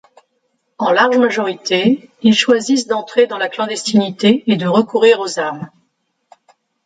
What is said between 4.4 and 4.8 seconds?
et de